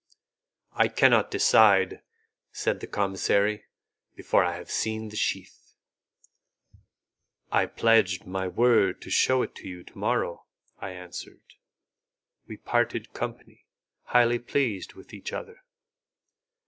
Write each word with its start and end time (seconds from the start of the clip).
"I 0.73 0.87
cannot 0.87 1.29
decide," 1.29 2.01
said 2.51 2.79
the 2.79 2.87
commissary, 2.87 3.65
"before 4.15 4.43
I 4.43 4.55
have 4.57 4.71
seen 4.71 5.09
the 5.09 5.15
sheath." 5.15 5.73
"I 7.51 7.67
pledge 7.67 8.23
my 8.25 8.47
word 8.47 8.99
to 9.03 9.11
shew 9.11 9.43
it 9.43 9.53
to 9.57 9.67
you 9.67 9.83
to 9.83 9.95
morrow," 9.99 10.47
I 10.79 10.89
answered. 10.93 11.53
We 12.47 12.57
parted 12.57 13.13
company, 13.13 13.67
highly 14.05 14.39
pleased 14.39 14.93
with 14.93 15.13
each 15.13 15.31
other. 15.33 15.63